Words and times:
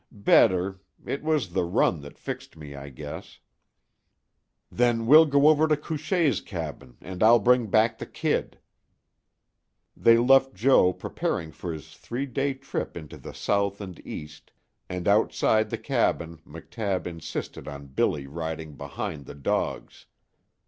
"Better. 0.25 0.81
It 1.05 1.21
was 1.21 1.49
the 1.53 1.63
run 1.63 2.01
that 2.01 2.17
fixed 2.17 2.57
me, 2.57 2.73
I 2.75 2.89
guess." 2.89 3.37
"Then 4.71 5.05
we'll 5.05 5.27
go 5.27 5.47
over 5.47 5.67
to 5.67 5.77
Couchée's 5.77 6.41
cabin 6.41 6.97
and 7.01 7.21
I'll 7.21 7.37
bring 7.37 7.67
back 7.67 7.99
the 7.99 8.07
kid." 8.07 8.57
They 9.95 10.17
left 10.17 10.55
Joe 10.55 10.91
preparing 10.91 11.51
for 11.51 11.71
his 11.71 11.93
three 11.95 12.25
day 12.25 12.55
trip 12.55 12.97
into 12.97 13.19
the 13.19 13.35
south 13.35 13.79
and 13.79 13.99
east, 14.03 14.51
and 14.89 15.07
outside 15.07 15.69
the 15.69 15.77
cabin 15.77 16.37
McTabb 16.47 17.05
insisted 17.05 17.67
on 17.67 17.85
Billy 17.89 18.25
riding 18.25 18.73
behind 18.77 19.27
the 19.27 19.35
dogs. 19.35 20.07